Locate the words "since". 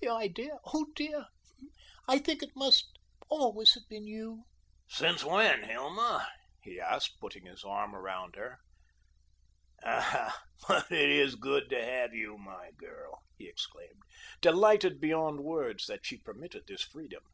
4.86-5.24